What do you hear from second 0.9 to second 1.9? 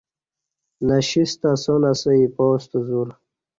شی ستہ اسان